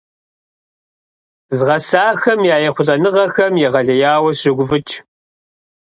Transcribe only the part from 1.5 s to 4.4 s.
Згъасэхэм я ехъулӀэныгъэхэм егъэлеяуэ